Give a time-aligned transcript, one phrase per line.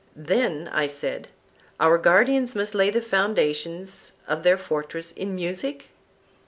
[0.15, 1.27] Then, I said,
[1.79, 5.89] our guardians must lay the foundations of their fortress in music?